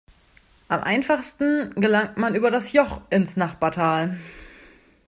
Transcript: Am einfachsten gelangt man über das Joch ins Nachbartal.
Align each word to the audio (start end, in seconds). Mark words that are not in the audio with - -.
Am 0.67 0.81
einfachsten 0.81 1.75
gelangt 1.75 2.17
man 2.17 2.33
über 2.33 2.49
das 2.49 2.73
Joch 2.73 3.01
ins 3.11 3.37
Nachbartal. 3.37 4.17